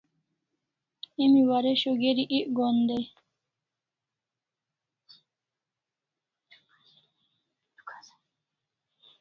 [1.23, 3.05] Emi waresho geri ek gohan dai